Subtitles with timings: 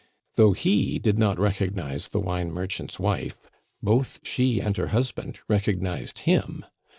[0.33, 3.37] Though he did not recognize the wine merchant's wife,
[3.83, 6.65] both she and her husband recognized him.